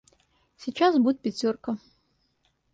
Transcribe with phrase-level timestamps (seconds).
[0.57, 1.77] Сейчас будет пятерка.